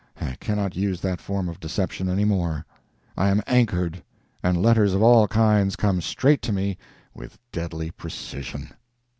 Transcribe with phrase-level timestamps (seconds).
[0.19, 2.65] I cannot use that form of deception any more.
[3.15, 4.01] I am anchored,
[4.41, 6.79] and letters of all kinds come straight to me
[7.13, 8.71] with deadly precision.